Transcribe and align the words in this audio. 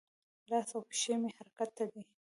لاس 0.49 0.69
او 0.75 0.81
پښې 0.89 1.13
مې 1.21 1.29
حرکت 1.37 1.69
ته 1.77 1.83
دي. 1.91 2.01